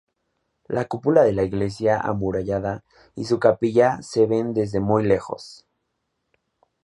[0.67, 5.67] La cúpula de la iglesia amurallada y su capilla se ven desde muy lejos.